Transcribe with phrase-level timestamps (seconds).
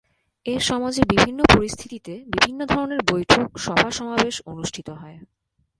[0.45, 5.17] এ সমাজে বিভিন্ন পরিস্থিতিতে বিভিন্ন ধরনের বৈঠক, সভা সমাবেশ অনুষ্ঠিত হয়।